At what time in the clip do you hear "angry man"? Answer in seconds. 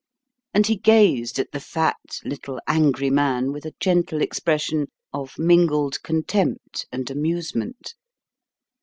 2.65-3.51